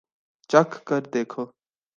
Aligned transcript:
چکھ 0.49 0.75
کر 0.87 1.01
دیکھو 1.13 1.43